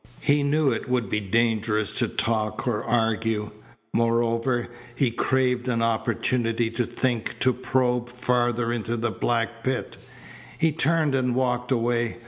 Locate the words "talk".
2.07-2.67